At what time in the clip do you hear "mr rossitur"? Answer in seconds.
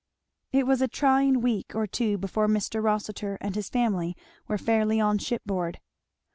2.47-3.37